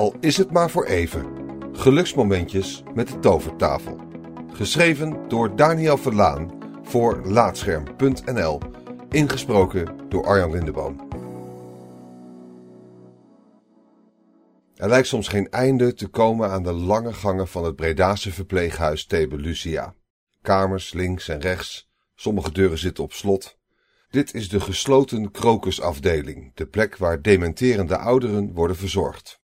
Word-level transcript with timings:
Al 0.00 0.14
is 0.20 0.36
het 0.36 0.50
maar 0.50 0.70
voor 0.70 0.84
even. 0.84 1.26
Geluksmomentjes 1.72 2.82
met 2.94 3.08
de 3.08 3.18
tovertafel. 3.18 3.98
Geschreven 4.52 5.28
door 5.28 5.56
Daniel 5.56 5.96
Verlaan 5.96 6.52
voor 6.82 7.20
Laatscherm.nl. 7.24 8.60
Ingesproken 9.10 10.08
door 10.08 10.26
Arjan 10.26 10.50
Lindeboom. 10.50 11.08
Er 14.74 14.88
lijkt 14.88 15.08
soms 15.08 15.28
geen 15.28 15.50
einde 15.50 15.94
te 15.94 16.08
komen 16.08 16.50
aan 16.50 16.62
de 16.62 16.72
lange 16.72 17.12
gangen 17.12 17.48
van 17.48 17.64
het 17.64 17.76
Bredase 17.76 18.32
verpleeghuis 18.32 19.06
Thebe 19.06 19.36
Lucia. 19.36 19.94
Kamers 20.42 20.92
links 20.92 21.28
en 21.28 21.40
rechts, 21.40 21.90
sommige 22.14 22.52
deuren 22.52 22.78
zitten 22.78 23.04
op 23.04 23.12
slot. 23.12 23.58
Dit 24.10 24.34
is 24.34 24.48
de 24.48 24.60
gesloten 24.60 25.30
krokusafdeling, 25.30 26.54
de 26.54 26.66
plek 26.66 26.96
waar 26.96 27.22
dementerende 27.22 27.96
ouderen 27.96 28.52
worden 28.52 28.76
verzorgd. 28.76 29.40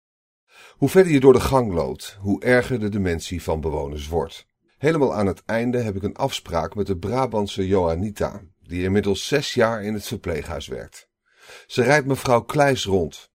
Hoe 0.85 0.93
verder 0.93 1.13
je 1.13 1.21
door 1.21 1.33
de 1.33 1.41
gang 1.41 1.73
loopt, 1.73 2.17
hoe 2.21 2.43
erger 2.43 2.81
de 2.81 2.89
dementie 2.89 3.43
van 3.43 3.61
bewoners 3.61 4.09
wordt. 4.09 4.47
Helemaal 4.79 5.15
aan 5.15 5.27
het 5.27 5.43
einde 5.45 5.79
heb 5.79 5.97
ik 5.97 6.03
een 6.03 6.17
afspraak 6.17 6.75
met 6.75 6.87
de 6.87 6.97
Brabantse 6.97 7.67
Johanita, 7.67 8.43
die 8.63 8.83
inmiddels 8.83 9.27
zes 9.27 9.55
jaar 9.55 9.83
in 9.83 9.95
het 9.95 10.07
verpleeghuis 10.07 10.67
werkt. 10.67 11.09
Ze 11.67 11.83
rijdt 11.83 12.07
mevrouw 12.07 12.41
Kleis 12.41 12.85
rond. 12.85 13.31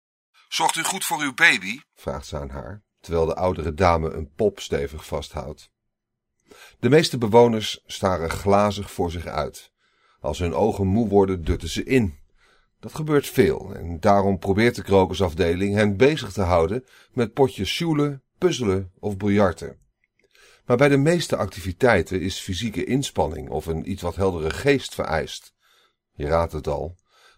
Zorgt 0.47 0.75
u 0.75 0.83
goed 0.83 1.05
voor 1.05 1.21
uw 1.21 1.33
baby? 1.33 1.79
vraagt 1.93 2.25
ze 2.25 2.37
aan 2.37 2.49
haar, 2.49 2.83
terwijl 2.99 3.25
de 3.25 3.35
oudere 3.35 3.73
dame 3.73 4.09
een 4.09 4.31
pop 4.35 4.59
stevig 4.59 5.05
vasthoudt. 5.05 5.71
De 6.79 6.89
meeste 6.89 7.17
bewoners 7.17 7.83
staren 7.85 8.29
glazig 8.29 8.91
voor 8.91 9.11
zich 9.11 9.25
uit. 9.25 9.71
Als 10.19 10.39
hun 10.39 10.53
ogen 10.53 10.87
moe 10.87 11.07
worden, 11.07 11.43
dutten 11.43 11.69
ze 11.69 11.83
in. 11.83 12.19
Dat 12.79 12.95
gebeurt 12.95 13.27
veel 13.27 13.75
en 13.75 13.99
daarom 13.99 14.39
probeert 14.39 14.75
de 14.75 14.83
krokusafdeling 14.83 15.75
hen 15.75 15.97
bezig 15.97 16.31
te 16.31 16.41
houden 16.41 16.85
met 17.11 17.33
potjes 17.33 17.69
sjoelen, 17.69 18.23
puzzelen 18.37 18.91
of 18.99 19.17
biljarten. 19.17 19.79
Maar 20.65 20.77
bij 20.77 20.89
de 20.89 20.97
meeste 20.97 21.35
activiteiten 21.35 22.21
is 22.21 22.39
fysieke 22.39 22.83
inspanning 22.83 23.49
of 23.49 23.65
een 23.65 23.91
iets 23.91 24.01
wat 24.01 24.15
heldere 24.15 24.49
geest 24.49 24.93
vereist. 24.93 25.53
Je 26.13 26.27
raadt 26.27 26.51
het 26.51 26.67
al, 26.67 26.95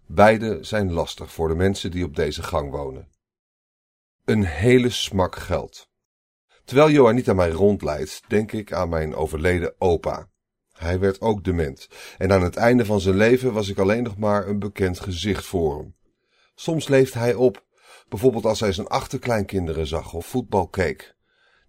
beide 0.07 0.63
zijn 0.63 0.91
lastig 0.91 1.31
voor 1.31 1.47
de 1.47 1.55
mensen 1.55 1.91
die 1.91 2.03
op 2.03 2.15
deze 2.15 2.43
gang 2.43 2.71
wonen. 2.71 3.09
Een 4.25 4.45
hele 4.45 4.89
smak 4.89 5.35
geld. 5.35 5.89
Terwijl 6.63 6.89
Johanita 6.89 7.33
mij 7.33 7.49
rondleidt, 7.49 8.21
denk 8.27 8.51
ik 8.51 8.73
aan 8.73 8.89
mijn 8.89 9.15
overleden 9.15 9.73
opa. 9.77 10.29
Hij 10.79 10.99
werd 10.99 11.21
ook 11.21 11.43
dement 11.43 11.87
en 12.17 12.31
aan 12.31 12.43
het 12.43 12.55
einde 12.55 12.85
van 12.85 12.99
zijn 12.99 13.15
leven 13.15 13.53
was 13.53 13.67
ik 13.67 13.77
alleen 13.77 14.03
nog 14.03 14.17
maar 14.17 14.47
een 14.47 14.59
bekend 14.59 14.99
gezicht 14.99 15.45
voor 15.45 15.77
hem. 15.77 15.95
Soms 16.55 16.87
leefde 16.87 17.19
hij 17.19 17.33
op, 17.33 17.65
bijvoorbeeld 18.09 18.45
als 18.45 18.59
hij 18.59 18.71
zijn 18.71 18.87
achterkleinkinderen 18.87 19.87
zag 19.87 20.13
of 20.13 20.25
voetbal 20.25 20.67
keek. 20.67 21.15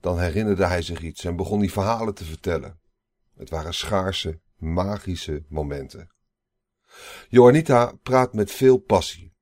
Dan 0.01 0.19
herinnerde 0.19 0.67
hij 0.67 0.83
zich 0.83 1.01
iets 1.01 1.25
en 1.25 1.37
begon 1.37 1.61
die 1.61 1.73
verhalen 1.73 2.15
te 2.15 2.25
vertellen. 2.25 2.81
Het 3.37 3.51
waren 3.51 3.75
schaarse, 3.75 4.41
magische 4.57 5.45
momenten. 5.49 6.11
Johanita 7.29 7.93
praat 8.03 8.33
met 8.33 8.51
veel 8.51 8.79
passie. 8.79 9.35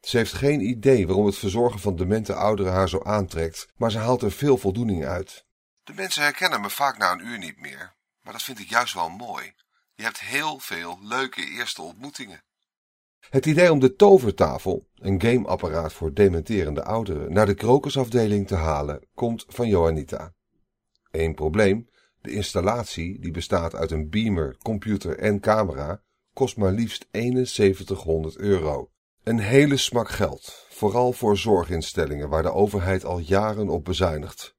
Ze 0.00 0.16
heeft 0.16 0.32
geen 0.32 0.60
idee 0.60 1.06
waarom 1.06 1.26
het 1.26 1.36
verzorgen 1.36 1.80
van 1.80 1.96
demente 1.96 2.34
ouderen 2.34 2.72
haar 2.72 2.88
zo 2.88 3.02
aantrekt, 3.02 3.68
maar 3.76 3.90
ze 3.90 3.98
haalt 3.98 4.22
er 4.22 4.32
veel 4.32 4.56
voldoening 4.56 5.04
uit. 5.04 5.46
De 5.84 5.94
mensen 5.94 6.22
herkennen 6.22 6.60
me 6.60 6.70
vaak 6.70 6.98
na 6.98 7.12
een 7.12 7.26
uur 7.26 7.38
niet 7.38 7.60
meer, 7.60 7.95
maar 8.26 8.34
dat 8.34 8.44
vind 8.44 8.58
ik 8.58 8.68
juist 8.68 8.94
wel 8.94 9.08
mooi. 9.08 9.52
Je 9.94 10.02
hebt 10.02 10.20
heel 10.20 10.58
veel 10.58 10.98
leuke 11.02 11.44
eerste 11.44 11.82
ontmoetingen. 11.82 12.42
Het 13.30 13.46
idee 13.46 13.72
om 13.72 13.78
de 13.78 13.94
tovertafel, 13.94 14.88
een 14.94 15.20
gameapparaat 15.20 15.92
voor 15.92 16.14
dementerende 16.14 16.84
ouderen, 16.84 17.32
naar 17.32 17.46
de 17.46 17.54
krokusafdeling 17.54 18.46
te 18.46 18.54
halen, 18.54 19.06
komt 19.14 19.44
van 19.48 19.68
Johanita. 19.68 20.34
Eén 21.10 21.34
probleem, 21.34 21.88
de 22.20 22.30
installatie, 22.30 23.20
die 23.20 23.30
bestaat 23.30 23.74
uit 23.74 23.90
een 23.90 24.10
beamer, 24.10 24.56
computer 24.62 25.18
en 25.18 25.40
camera, 25.40 26.02
kost 26.32 26.56
maar 26.56 26.72
liefst 26.72 27.06
7100 27.10 28.36
euro. 28.36 28.90
Een 29.22 29.38
hele 29.38 29.76
smak 29.76 30.10
geld, 30.10 30.66
vooral 30.68 31.12
voor 31.12 31.36
zorginstellingen 31.36 32.28
waar 32.28 32.42
de 32.42 32.52
overheid 32.52 33.04
al 33.04 33.18
jaren 33.18 33.68
op 33.68 33.84
bezuinigt. 33.84 34.56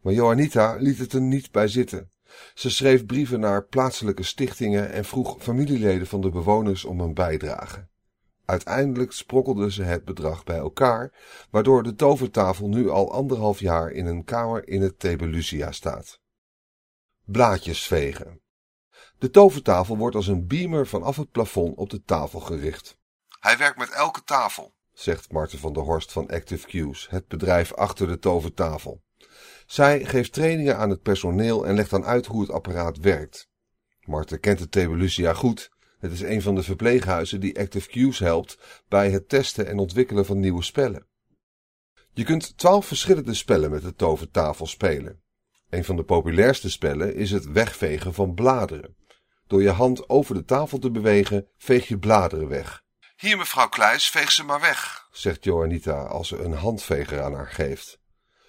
Maar 0.00 0.12
Johanita 0.12 0.76
liet 0.78 0.98
het 0.98 1.12
er 1.12 1.20
niet 1.20 1.50
bij 1.50 1.68
zitten. 1.68 2.10
Ze 2.54 2.70
schreef 2.70 3.06
brieven 3.06 3.40
naar 3.40 3.64
plaatselijke 3.64 4.22
stichtingen 4.22 4.90
en 4.90 5.04
vroeg 5.04 5.36
familieleden 5.42 6.06
van 6.06 6.20
de 6.20 6.30
bewoners 6.30 6.84
om 6.84 7.00
een 7.00 7.14
bijdrage. 7.14 7.88
Uiteindelijk 8.44 9.12
sprokkelde 9.12 9.72
ze 9.72 9.82
het 9.82 10.04
bedrag 10.04 10.44
bij 10.44 10.56
elkaar, 10.56 11.12
waardoor 11.50 11.82
de 11.82 11.94
tovertafel 11.94 12.68
nu 12.68 12.90
al 12.90 13.12
anderhalf 13.12 13.60
jaar 13.60 13.90
in 13.90 14.06
een 14.06 14.24
kamer 14.24 14.68
in 14.68 14.82
het 14.82 14.98
Tebelusia 14.98 15.72
staat. 15.72 16.20
Blaadjes 17.24 17.86
vegen. 17.86 18.40
De 19.18 19.30
tovertafel 19.30 19.96
wordt 19.96 20.16
als 20.16 20.26
een 20.26 20.46
beamer 20.46 20.86
vanaf 20.86 21.16
het 21.16 21.30
plafond 21.30 21.76
op 21.76 21.90
de 21.90 22.02
tafel 22.02 22.40
gericht. 22.40 22.98
Hij 23.40 23.56
werkt 23.58 23.78
met 23.78 23.90
elke 23.90 24.22
tafel, 24.24 24.74
zegt 24.92 25.32
Marten 25.32 25.58
van 25.58 25.72
der 25.72 25.82
Horst 25.82 26.12
van 26.12 26.28
Active 26.28 26.66
Cues, 26.66 27.08
het 27.10 27.28
bedrijf 27.28 27.74
achter 27.74 28.06
de 28.06 28.18
tovertafel. 28.18 29.02
Zij 29.66 30.04
geeft 30.04 30.32
trainingen 30.32 30.76
aan 30.76 30.90
het 30.90 31.02
personeel 31.02 31.66
en 31.66 31.74
legt 31.74 31.90
dan 31.90 32.04
uit 32.04 32.26
hoe 32.26 32.40
het 32.40 32.50
apparaat 32.50 32.98
werkt. 32.98 33.48
Marten 34.00 34.40
kent 34.40 34.58
de 34.58 34.68
Tebelusia 34.68 35.34
goed. 35.34 35.70
Het 35.98 36.12
is 36.12 36.20
een 36.20 36.42
van 36.42 36.54
de 36.54 36.62
verpleeghuizen 36.62 37.40
die 37.40 37.58
Active 37.58 37.88
Cues 37.88 38.18
helpt 38.18 38.58
bij 38.88 39.10
het 39.10 39.28
testen 39.28 39.66
en 39.66 39.78
ontwikkelen 39.78 40.26
van 40.26 40.40
nieuwe 40.40 40.62
spellen. 40.62 41.06
Je 42.12 42.24
kunt 42.24 42.58
twaalf 42.58 42.86
verschillende 42.86 43.34
spellen 43.34 43.70
met 43.70 43.82
de 43.82 43.94
tovertafel 43.94 44.66
spelen. 44.66 45.22
Een 45.70 45.84
van 45.84 45.96
de 45.96 46.04
populairste 46.04 46.70
spellen 46.70 47.14
is 47.14 47.30
het 47.30 47.44
wegvegen 47.44 48.14
van 48.14 48.34
bladeren. 48.34 48.96
Door 49.46 49.62
je 49.62 49.70
hand 49.70 50.08
over 50.08 50.34
de 50.34 50.44
tafel 50.44 50.78
te 50.78 50.90
bewegen, 50.90 51.48
veeg 51.56 51.88
je 51.88 51.98
bladeren 51.98 52.48
weg. 52.48 52.82
Hier, 53.16 53.36
mevrouw 53.36 53.68
Kluis, 53.68 54.08
veeg 54.10 54.32
ze 54.32 54.44
maar 54.44 54.60
weg, 54.60 55.08
zegt 55.12 55.44
Johanita 55.44 56.02
als 56.02 56.28
ze 56.28 56.38
een 56.38 56.52
handveger 56.52 57.22
aan 57.22 57.34
haar 57.34 57.50
geeft. 57.50 58.00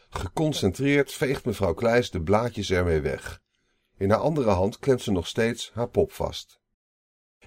Geconcentreerd 0.09 1.13
veegt 1.13 1.45
mevrouw 1.45 1.73
Kluis 1.73 2.11
de 2.11 2.21
blaadjes 2.21 2.69
ermee 2.69 3.01
weg. 3.01 3.39
In 3.97 4.09
haar 4.09 4.19
andere 4.19 4.49
hand 4.49 4.79
klemt 4.79 5.01
ze 5.01 5.11
nog 5.11 5.27
steeds 5.27 5.71
haar 5.73 5.89
pop 5.89 6.11
vast. 6.11 6.59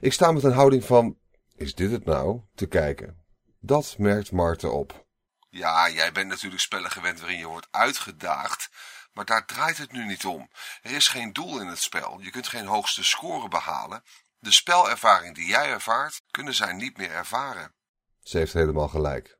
Ik 0.00 0.12
sta 0.12 0.32
met 0.32 0.42
een 0.42 0.52
houding 0.52 0.84
van, 0.84 1.18
is 1.56 1.74
dit 1.74 1.90
het 1.90 2.04
nou, 2.04 2.40
te 2.54 2.66
kijken. 2.66 3.24
Dat 3.60 3.94
merkt 3.98 4.32
Marten 4.32 4.72
op. 4.72 5.06
Ja, 5.48 5.90
jij 5.90 6.12
bent 6.12 6.28
natuurlijk 6.28 6.62
spellen 6.62 6.90
gewend 6.90 7.20
waarin 7.20 7.38
je 7.38 7.46
wordt 7.46 7.68
uitgedaagd, 7.70 8.70
maar 9.12 9.24
daar 9.24 9.46
draait 9.46 9.78
het 9.78 9.92
nu 9.92 10.06
niet 10.06 10.24
om. 10.24 10.50
Er 10.82 10.90
is 10.90 11.08
geen 11.08 11.32
doel 11.32 11.60
in 11.60 11.66
het 11.66 11.78
spel, 11.78 12.20
je 12.20 12.30
kunt 12.30 12.48
geen 12.48 12.66
hoogste 12.66 13.04
score 13.04 13.48
behalen. 13.48 14.02
De 14.38 14.52
spelervaring 14.52 15.34
die 15.34 15.46
jij 15.46 15.70
ervaart, 15.70 16.22
kunnen 16.30 16.54
zij 16.54 16.72
niet 16.72 16.96
meer 16.96 17.10
ervaren. 17.10 17.74
Ze 18.22 18.38
heeft 18.38 18.52
helemaal 18.52 18.88
gelijk. 18.88 19.38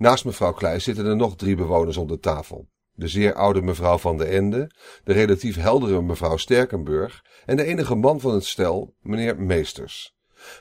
Naast 0.00 0.24
mevrouw 0.24 0.52
Kleijs 0.52 0.84
zitten 0.84 1.06
er 1.06 1.16
nog 1.16 1.36
drie 1.36 1.56
bewoners 1.56 1.96
om 1.96 2.06
de 2.06 2.18
tafel. 2.18 2.68
De 2.92 3.08
zeer 3.08 3.34
oude 3.34 3.62
mevrouw 3.62 3.98
van 3.98 4.16
de 4.16 4.24
Ende, 4.24 4.70
de 5.04 5.12
relatief 5.12 5.56
heldere 5.56 6.02
mevrouw 6.02 6.36
Sterkenburg 6.36 7.24
en 7.44 7.56
de 7.56 7.64
enige 7.64 7.94
man 7.94 8.20
van 8.20 8.34
het 8.34 8.44
stel, 8.44 8.94
meneer 9.00 9.40
Meesters. 9.40 10.14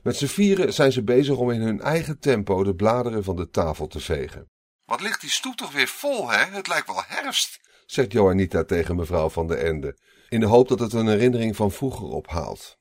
Met 0.04 0.16
z'n 0.16 0.26
vieren 0.26 0.74
zijn 0.74 0.92
ze 0.92 1.04
bezig 1.04 1.38
om 1.38 1.52
in 1.52 1.62
hun 1.62 1.82
eigen 1.82 2.20
tempo 2.20 2.64
de 2.64 2.76
bladeren 2.76 3.24
van 3.24 3.36
de 3.36 3.50
tafel 3.50 3.88
te 3.88 4.00
vegen. 4.00 4.50
Wat 4.86 5.02
ligt 5.02 5.22
die 5.22 5.30
stoep 5.30 5.56
toch 5.56 5.72
weer 5.72 5.88
vol, 5.88 6.30
hè? 6.30 6.46
Het 6.46 6.68
lijkt 6.68 6.88
wel 6.88 7.04
herfst, 7.06 7.60
zegt 7.86 8.12
Johanita 8.12 8.64
tegen 8.64 8.96
mevrouw 8.96 9.30
van 9.30 9.48
de 9.48 9.56
Ende, 9.56 9.98
in 10.30 10.40
de 10.40 10.46
hoop 10.46 10.68
dat 10.68 10.80
het 10.80 10.94
een 10.94 11.08
herinnering 11.08 11.56
van 11.56 11.72
vroeger 11.72 12.08
ophaalt. 12.08 12.78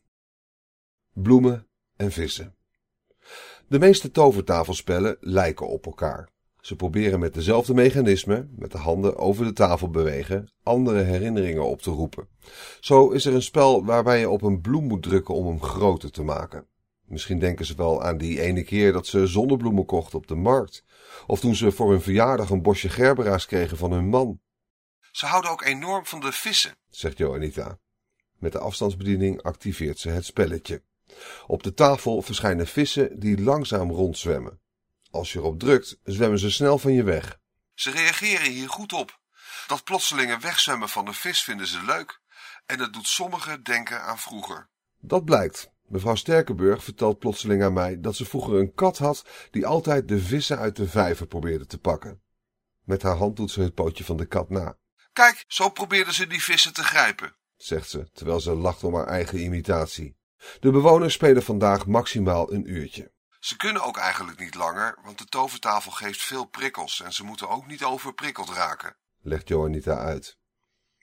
Bloemen 1.13 1.69
en 1.97 2.13
vissen. 2.13 2.57
De 3.69 3.79
meeste 3.79 4.11
tovertafelspellen 4.11 5.17
lijken 5.21 5.69
op 5.69 5.87
elkaar. 5.87 6.37
Ze 6.61 6.77
proberen 6.77 7.21
met 7.21 7.35
dezelfde 7.35 7.75
mechanismen, 7.75 8.55
met 8.57 8.73
de 8.73 8.79
handen 8.79 9.17
over 9.17 9.45
de 9.45 9.53
tafel 9.53 9.91
bewegen, 9.91 10.53
andere 10.63 11.03
herinneringen 11.03 11.65
op 11.65 11.83
te 11.83 11.91
roepen. 11.91 12.29
Zo 12.81 13.11
is 13.11 13.25
er 13.25 13.35
een 13.35 13.43
spel 13.43 13.85
waarbij 13.85 14.19
je 14.21 14.29
op 14.29 14.43
een 14.43 14.61
bloem 14.61 14.85
moet 14.85 15.03
drukken 15.03 15.35
om 15.35 15.47
hem 15.47 15.63
groter 15.63 16.11
te 16.11 16.23
maken. 16.23 16.67
Misschien 17.09 17.39
denken 17.39 17.67
ze 17.67 17.75
wel 17.75 18.03
aan 18.03 18.19
die 18.19 18.41
ene 18.41 18.63
keer 18.63 18.93
dat 18.93 19.07
ze 19.07 19.27
zonnebloemen 19.27 19.87
kochten 19.87 20.19
op 20.19 20.27
de 20.27 20.35
markt. 20.35 20.85
Of 21.27 21.41
toen 21.41 21.55
ze 21.55 21.73
voor 21.73 21.91
hun 21.91 22.01
verjaardag 22.01 22.51
een 22.51 22.63
bosje 22.63 22.89
gerbera's 22.89 23.47
kregen 23.47 23.77
van 23.77 23.93
hun 23.93 24.09
man. 24.09 24.41
Ze 25.11 25.27
houden 25.27 25.51
ook 25.51 25.65
enorm 25.65 26.07
van 26.07 26.21
de 26.21 26.33
vissen, 26.33 26.77
zegt 26.91 27.19
Joanita. 27.19 27.79
Met 28.39 28.53
de 28.53 28.59
afstandsbediening 28.59 29.43
activeert 29.43 29.99
ze 29.99 30.09
het 30.09 30.25
spelletje. 30.25 30.83
Op 31.47 31.63
de 31.63 31.75
tafel 31.75 32.23
verschijnen 32.23 32.67
vissen 32.67 33.21
die 33.21 33.43
langzaam 33.43 33.91
rondzwemmen. 33.91 34.61
Als 35.11 35.33
je 35.33 35.39
erop 35.39 35.59
drukt, 35.59 35.99
zwemmen 36.05 36.39
ze 36.39 36.51
snel 36.51 36.79
van 36.79 36.93
je 36.93 37.03
weg. 37.03 37.39
Ze 37.75 37.91
reageren 37.91 38.51
hier 38.51 38.69
goed 38.69 38.93
op. 38.93 39.19
Dat 39.67 39.85
plotselinge 39.85 40.39
wegzwemmen 40.39 40.89
van 40.89 41.05
de 41.05 41.13
vis 41.13 41.43
vinden 41.43 41.67
ze 41.67 41.85
leuk. 41.85 42.21
En 42.67 42.79
dat 42.79 42.93
doet 42.93 43.07
sommigen 43.07 43.63
denken 43.63 44.03
aan 44.03 44.19
vroeger. 44.19 44.69
Dat 45.01 45.25
blijkt. 45.25 45.71
Mevrouw 45.89 46.15
Sterkenburg 46.15 46.85
vertelt 46.85 47.19
plotseling 47.19 47.63
aan 47.63 47.73
mij 47.73 48.01
dat 48.01 48.17
ze 48.17 48.25
vroeger 48.25 48.55
een 48.55 48.75
kat 48.75 48.99
had 48.99 49.25
die 49.51 49.67
altijd 49.67 50.09
de 50.09 50.21
vissen 50.21 50.59
uit 50.59 50.77
de 50.77 50.89
vijver 50.89 51.27
probeerde 51.27 51.67
te 51.67 51.79
pakken. 51.79 52.23
Met 52.85 53.03
haar 53.03 53.17
hand 53.17 53.37
doet 53.37 53.51
ze 53.51 53.61
het 53.61 53.75
pootje 53.75 54.05
van 54.05 54.17
de 54.17 54.27
kat 54.27 54.51
na. 54.51 54.79
Kijk, 55.13 55.45
zo 55.47 55.69
probeerden 55.69 56.15
ze 56.15 56.27
die 56.27 56.43
vissen 56.43 56.73
te 56.73 56.85
grijpen, 56.85 57.37
zegt 57.57 57.91
ze, 57.91 58.11
terwijl 58.13 58.41
ze 58.41 58.55
lacht 58.55 58.85
om 58.85 58.95
haar 58.95 59.07
eigen 59.07 59.41
imitatie. 59.41 60.17
De 60.61 60.71
bewoners 60.71 61.15
spelen 61.15 61.43
vandaag 61.43 61.87
maximaal 61.87 62.53
een 62.53 62.71
uurtje. 62.71 63.13
Ze 63.39 63.57
kunnen 63.57 63.83
ook 63.83 63.97
eigenlijk 63.97 64.41
niet 64.41 64.55
langer, 64.55 64.99
want 65.05 65.19
de 65.19 65.25
tovertafel 65.25 65.91
geeft 65.91 66.23
veel 66.23 66.45
prikkels 66.45 67.03
en 67.03 67.13
ze 67.13 67.25
moeten 67.25 67.49
ook 67.49 67.67
niet 67.67 67.85
overprikkeld 67.85 68.49
raken, 68.49 68.97
legt 69.21 69.49
Johanita 69.49 69.99
uit. 69.99 70.39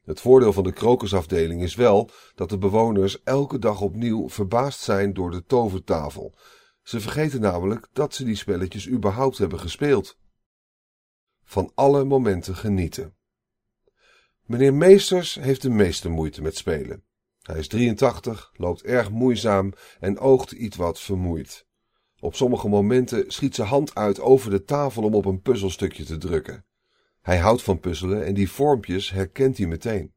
Het 0.04 0.22
voordeel 0.22 0.54
van 0.54 0.64
de 0.64 0.74
krokusafdeling 0.74 1.62
is 1.62 1.76
wel 1.76 2.12
dat 2.36 2.50
de 2.50 2.58
bewoners 2.58 3.24
elke 3.24 3.60
dag 3.60 3.82
opnieuw 3.82 4.30
verbaasd 4.30 4.80
zijn 4.80 5.14
door 5.14 5.32
de 5.32 5.46
tovertafel. 5.46 6.38
Ze 6.84 7.00
vergeten 7.00 7.42
namelijk 7.42 7.88
dat 7.94 8.14
ze 8.14 8.24
die 8.24 8.36
spelletjes 8.36 8.88
überhaupt 8.88 9.38
hebben 9.38 9.60
gespeeld. 9.60 10.18
Van 11.44 11.72
alle 11.76 12.04
momenten 12.04 12.56
genieten. 12.56 13.16
Meneer 14.42 14.74
Meesters 14.74 15.36
heeft 15.36 15.62
de 15.62 15.70
meeste 15.70 16.10
moeite 16.10 16.42
met 16.42 16.58
spelen. 16.58 17.04
Hij 17.42 17.60
is 17.60 17.68
83, 17.68 18.52
loopt 18.54 18.84
erg 18.84 19.10
moeizaam 19.10 19.74
en 20.00 20.20
oogt 20.20 20.52
iets 20.52 20.76
wat 20.78 21.00
vermoeid. 21.00 21.65
Op 22.26 22.36
sommige 22.36 22.68
momenten 22.68 23.32
schiet 23.32 23.56
zijn 23.56 23.68
hand 23.68 23.96
uit 23.96 24.20
over 24.20 24.50
de 24.50 24.64
tafel 24.64 25.04
om 25.04 25.16
op 25.16 25.26
een 25.26 25.42
puzzelstukje 25.42 26.04
te 26.04 26.18
drukken. 26.18 26.66
Hij 27.22 27.38
houdt 27.38 27.64
van 27.64 27.80
puzzelen 27.80 28.26
en 28.26 28.34
die 28.34 28.52
vormpjes 28.52 29.10
herkent 29.10 29.58
hij 29.58 29.68
meteen. 29.68 30.14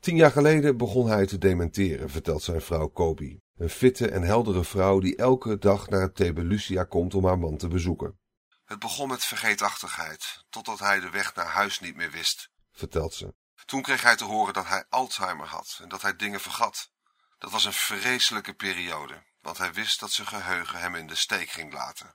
Tien 0.00 0.16
jaar 0.16 0.30
geleden 0.30 0.76
begon 0.76 1.08
hij 1.08 1.26
te 1.26 1.38
dementeren, 1.38 2.10
vertelt 2.10 2.42
zijn 2.42 2.60
vrouw 2.60 2.86
Kobi. 2.86 3.40
Een 3.56 3.70
fitte 3.70 4.08
en 4.08 4.22
heldere 4.22 4.64
vrouw 4.64 4.98
die 4.98 5.16
elke 5.16 5.58
dag 5.58 5.88
naar 5.88 6.00
het 6.00 6.14
Thebe 6.14 6.44
Lucia 6.44 6.84
komt 6.84 7.14
om 7.14 7.24
haar 7.24 7.38
man 7.38 7.56
te 7.56 7.68
bezoeken. 7.68 8.18
Het 8.64 8.78
begon 8.78 9.08
met 9.08 9.24
vergeetachtigheid, 9.24 10.44
totdat 10.48 10.78
hij 10.78 11.00
de 11.00 11.10
weg 11.10 11.34
naar 11.34 11.46
huis 11.46 11.80
niet 11.80 11.96
meer 11.96 12.10
wist, 12.10 12.50
vertelt 12.72 13.14
ze. 13.14 13.34
Toen 13.64 13.82
kreeg 13.82 14.02
hij 14.02 14.16
te 14.16 14.24
horen 14.24 14.54
dat 14.54 14.66
hij 14.66 14.84
Alzheimer 14.88 15.46
had 15.46 15.78
en 15.82 15.88
dat 15.88 16.02
hij 16.02 16.16
dingen 16.16 16.40
vergat. 16.40 16.90
Dat 17.38 17.50
was 17.50 17.64
een 17.64 17.72
vreselijke 17.72 18.54
periode, 18.54 19.22
want 19.40 19.58
hij 19.58 19.72
wist 19.72 20.00
dat 20.00 20.10
zijn 20.10 20.26
geheugen 20.26 20.80
hem 20.80 20.94
in 20.94 21.06
de 21.06 21.14
steek 21.14 21.48
ging 21.48 21.72
laten. 21.72 22.14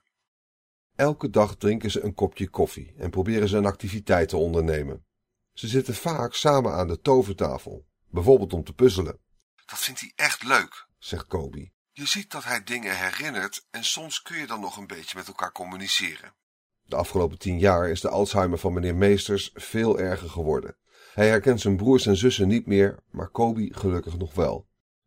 Elke 0.94 1.30
dag 1.30 1.56
drinken 1.56 1.90
ze 1.90 2.02
een 2.02 2.14
kopje 2.14 2.48
koffie 2.48 2.94
en 2.98 3.10
proberen 3.10 3.48
ze 3.48 3.56
een 3.56 3.66
activiteit 3.66 4.28
te 4.28 4.36
ondernemen. 4.36 5.06
Ze 5.52 5.68
zitten 5.68 5.94
vaak 5.94 6.34
samen 6.34 6.72
aan 6.72 6.88
de 6.88 7.00
tovertafel, 7.00 7.86
bijvoorbeeld 8.10 8.52
om 8.52 8.64
te 8.64 8.72
puzzelen. 8.72 9.18
Dat 9.66 9.78
vindt 9.78 10.00
hij 10.00 10.12
echt 10.14 10.42
leuk, 10.42 10.88
zegt 10.98 11.26
Kobi. 11.26 11.72
Je 11.92 12.06
ziet 12.06 12.30
dat 12.30 12.44
hij 12.44 12.62
dingen 12.62 12.98
herinnert 12.98 13.66
en 13.70 13.84
soms 13.84 14.22
kun 14.22 14.38
je 14.38 14.46
dan 14.46 14.60
nog 14.60 14.76
een 14.76 14.86
beetje 14.86 15.18
met 15.18 15.26
elkaar 15.26 15.52
communiceren. 15.52 16.34
De 16.82 16.96
afgelopen 16.96 17.38
tien 17.38 17.58
jaar 17.58 17.88
is 17.88 18.00
de 18.00 18.08
Alzheimer 18.08 18.58
van 18.58 18.72
meneer 18.72 18.94
Meesters 18.94 19.50
veel 19.54 19.98
erger 19.98 20.30
geworden. 20.30 20.76
Hij 21.12 21.28
herkent 21.28 21.60
zijn 21.60 21.76
broers 21.76 22.06
en 22.06 22.16
zussen 22.16 22.48
niet 22.48 22.66
meer, 22.66 22.98
maar 23.10 23.28
Kobi 23.28 23.72
gelukkig 23.72 24.16
nog 24.16 24.34
wel. 24.34 24.65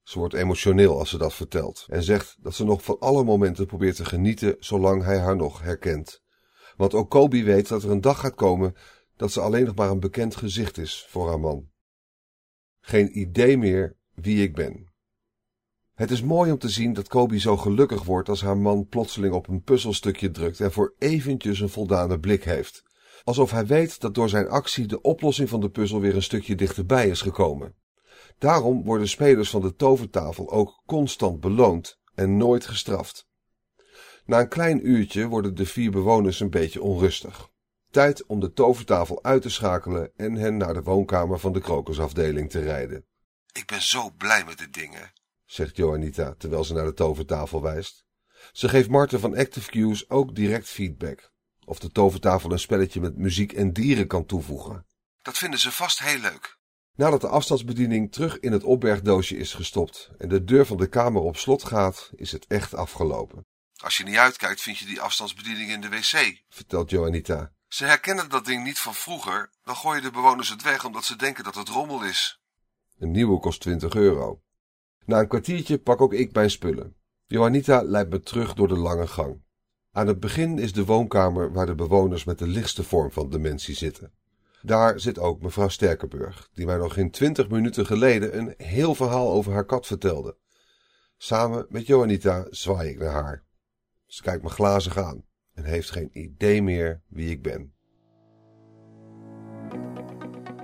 Ze 0.10 0.20
wordt 0.20 0.34
emotioneel 0.34 1.00
als 1.00 1.10
ze 1.10 1.18
dat 1.18 1.34
vertelt 1.34 1.86
en 1.90 2.04
zegt 2.04 2.38
dat 2.40 2.56
ze 2.56 2.64
nog 2.64 2.84
van 2.84 3.00
alle 3.00 3.24
momenten 3.24 3.66
probeert 3.66 3.96
te 3.96 4.06
genieten 4.06 4.56
zolang 4.60 5.04
hij 5.04 5.18
haar 5.18 5.36
nog 5.36 5.62
herkent. 5.62 6.24
Want 6.78 6.94
ook 6.94 7.10
Kobi 7.10 7.44
weet 7.44 7.68
dat 7.68 7.84
er 7.84 7.92
een 7.92 8.02
dag 8.02 8.20
gaat 8.20 8.36
komen 8.36 8.76
dat 9.16 9.32
ze 9.32 9.42
alleen 9.42 9.66
nog 9.66 9.76
maar 9.76 9.90
een 9.90 10.00
bekend 10.00 10.36
gezicht 10.36 10.78
is 10.78 11.06
voor 11.10 11.28
haar 11.28 11.40
man. 11.40 11.70
Geen 12.80 13.20
idee 13.20 13.58
meer 13.58 13.98
wie 14.14 14.44
ik 14.44 14.56
ben. 14.56 14.94
Het 15.94 16.12
is 16.12 16.22
mooi 16.22 16.52
om 16.52 16.58
te 16.58 16.70
zien 16.70 16.94
dat 16.94 17.08
Kobi 17.08 17.40
zo 17.40 17.58
gelukkig 17.58 18.04
wordt 18.04 18.30
als 18.30 18.42
haar 18.42 18.58
man 18.58 18.88
plotseling 18.88 19.34
op 19.34 19.48
een 19.48 19.62
puzzelstukje 19.62 20.32
drukt 20.32 20.60
en 20.60 20.72
voor 20.72 20.96
eventjes 20.98 21.60
een 21.60 21.70
voldane 21.70 22.20
blik 22.20 22.44
heeft. 22.44 22.84
Alsof 23.24 23.52
hij 23.52 23.66
weet 23.66 24.02
dat 24.02 24.16
door 24.16 24.30
zijn 24.30 24.48
actie 24.48 24.88
de 24.88 25.02
oplossing 25.02 25.50
van 25.50 25.60
de 25.60 25.70
puzzel 25.70 26.00
weer 26.00 26.16
een 26.16 26.24
stukje 26.24 26.56
dichterbij 26.56 27.10
is 27.10 27.22
gekomen. 27.22 27.76
Daarom 28.40 28.84
worden 28.84 29.08
spelers 29.08 29.50
van 29.50 29.62
de 29.62 29.76
tovertafel 29.76 30.52
ook 30.52 30.82
constant 30.86 31.40
beloond 31.40 32.00
en 32.16 32.38
nooit 32.38 32.66
gestraft. 32.66 33.28
Na 34.26 34.40
een 34.40 34.50
klein 34.50 34.88
uurtje 34.88 35.28
worden 35.28 35.56
de 35.56 35.66
vier 35.66 35.92
bewoners 35.92 36.40
een 36.40 36.50
beetje 36.50 36.82
onrustig. 36.82 37.50
Tijd 37.92 38.26
om 38.26 38.40
de 38.40 38.54
tovertafel 38.54 39.24
uit 39.24 39.42
te 39.42 39.50
schakelen 39.50 40.12
en 40.16 40.36
hen 40.36 40.58
naar 40.58 40.74
de 40.74 40.82
woonkamer 40.82 41.40
van 41.40 41.54
de 41.54 41.60
krokusafdeling 41.60 42.50
te 42.50 42.60
rijden. 42.60 43.06
Ik 43.52 43.66
ben 43.66 43.82
zo 43.82 44.12
blij 44.18 44.46
met 44.46 44.58
de 44.58 44.70
dingen, 44.70 45.12
zegt 45.46 45.76
Joanita 45.76 46.36
terwijl 46.38 46.64
ze 46.64 46.74
naar 46.74 46.86
de 46.86 46.94
tovertafel 46.94 47.62
wijst. 47.62 48.06
Ze 48.52 48.70
geeft 48.70 48.90
Marten 48.90 49.20
van 49.20 49.38
Active 49.38 49.70
Cues 49.70 50.10
ook 50.10 50.36
direct 50.36 50.68
feedback. 50.68 51.32
Of 51.66 51.80
de 51.80 51.92
tovertafel 51.92 52.52
een 52.52 52.60
spelletje 52.60 53.02
met 53.02 53.18
muziek 53.18 53.54
en 53.54 53.74
dieren 53.74 54.08
kan 54.08 54.26
toevoegen. 54.26 54.86
Dat 55.22 55.38
vinden 55.38 55.60
ze 55.60 55.72
vast 55.72 56.00
heel 56.00 56.20
leuk. 56.20 56.59
Nadat 57.00 57.22
de 57.22 57.28
afstandsbediening 57.28 58.12
terug 58.12 58.40
in 58.40 58.52
het 58.52 58.64
opbergdoosje 58.64 59.38
is 59.38 59.54
gestopt 59.54 60.10
en 60.18 60.30
de 60.30 60.44
deur 60.44 60.66
van 60.66 60.78
de 60.78 60.88
kamer 60.88 61.22
op 61.22 61.38
slot 61.38 61.64
gaat, 61.64 62.10
is 62.16 62.32
het 62.32 62.48
echt 62.48 62.76
afgelopen. 62.76 63.46
Als 63.84 63.98
je 63.98 64.04
niet 64.04 64.18
uitkijkt, 64.18 64.62
vind 64.62 64.78
je 64.78 64.86
die 64.86 65.02
afstandsbediening 65.02 65.72
in 65.72 65.82
de 65.82 65.90
wc, 65.90 66.42
vertelt 66.50 66.90
Joanita. 66.90 67.52
Ze 67.68 67.86
herkennen 67.86 68.30
dat 68.30 68.46
ding 68.46 68.64
niet 68.64 68.80
van 68.80 68.94
vroeger, 68.94 69.50
dan 69.64 69.76
gooien 69.76 70.02
de 70.02 70.12
bewoners 70.12 70.50
het 70.50 70.64
weg 70.64 70.86
omdat 70.86 71.04
ze 71.04 71.16
denken 71.16 71.44
dat 71.44 71.56
het 71.56 71.70
rommel 71.70 72.04
is. 72.04 72.42
Een 72.98 73.12
nieuwe 73.12 73.40
kost 73.40 73.62
20 73.62 73.94
euro. 73.94 74.42
Na 75.06 75.20
een 75.20 75.28
kwartiertje 75.28 75.78
pak 75.78 76.02
ook 76.02 76.14
ik 76.14 76.34
mijn 76.34 76.52
spullen. 76.52 76.96
Johanita 77.26 77.82
leidt 77.82 78.10
me 78.10 78.20
terug 78.20 78.54
door 78.54 78.68
de 78.68 78.78
lange 78.78 79.08
gang. 79.08 79.42
Aan 79.92 80.08
het 80.08 80.20
begin 80.20 80.60
is 80.60 80.74
de 80.74 80.86
woonkamer 80.86 81.52
waar 81.54 81.66
de 81.66 81.76
bewoners 81.76 82.24
met 82.24 82.40
de 82.40 82.48
lichtste 82.48 82.84
vorm 82.84 83.12
van 83.12 83.30
dementie 83.30 83.76
zitten. 83.76 84.14
Daar 84.62 85.00
zit 85.00 85.20
ook 85.20 85.42
mevrouw 85.42 85.68
Sterkenburg, 85.68 86.50
die 86.54 86.66
mij 86.66 86.78
nog 86.78 86.94
geen 86.94 87.12
twintig 87.12 87.50
minuten 87.50 87.86
geleden 87.86 88.38
een 88.38 88.54
heel 88.58 88.96
verhaal 88.96 89.32
over 89.32 89.54
haar 89.54 89.66
kat 89.66 89.88
vertelde. 89.88 90.36
Samen 91.18 91.66
met 91.70 91.88
Johanita 91.88 92.48
zwaai 92.50 92.90
ik 92.90 93.00
naar 93.00 93.14
haar. 93.14 93.44
Ze 94.06 94.22
kijkt 94.22 94.44
me 94.44 94.50
glazig 94.50 94.98
aan 94.98 95.24
en 95.54 95.64
heeft 95.64 95.92
geen 95.92 96.10
idee 96.12 96.62
meer 96.62 97.02
wie 97.08 97.30
ik 97.30 97.42
ben. 97.42 97.74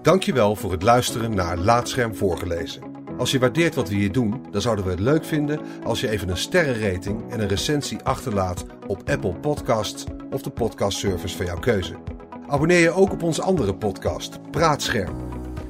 Dankjewel 0.01 0.56
voor 0.56 0.71
het 0.71 0.81
luisteren 0.81 1.36
naar 1.36 1.57
Laatscherm 1.57 2.15
voorgelezen. 2.15 2.95
Als 3.18 3.31
je 3.31 3.39
waardeert 3.39 3.75
wat 3.75 3.89
we 3.89 3.95
hier 3.95 4.12
doen, 4.12 4.45
dan 4.51 4.62
zouden 4.62 4.86
we 4.86 4.92
het 4.92 5.00
leuk 5.00 5.25
vinden 5.25 5.59
als 5.83 6.01
je 6.01 6.09
even 6.09 6.30
een 6.30 6.38
sterrenrating 6.38 7.31
en 7.31 7.39
een 7.39 7.47
recensie 7.47 8.01
achterlaat 8.03 8.65
op 8.88 9.09
Apple 9.09 9.36
Podcasts 9.36 10.03
of 10.31 10.42
de 10.42 10.50
podcastservice 10.50 11.38
van 11.38 11.45
jouw 11.45 11.59
keuze. 11.59 12.14
Abonneer 12.56 12.80
je 12.80 12.92
ook 12.92 13.12
op 13.12 13.24
onze 13.24 13.42
andere 13.42 13.76
podcast, 13.76 14.40
Praatscherm. 14.52 15.16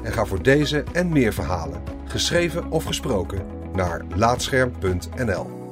En 0.03 0.13
ga 0.13 0.25
voor 0.25 0.43
deze 0.43 0.83
en 0.93 1.09
meer 1.09 1.33
verhalen, 1.33 1.81
geschreven 2.05 2.71
of 2.71 2.83
gesproken, 2.83 3.45
naar 3.73 4.01
laatscherm.nl. 4.15 5.64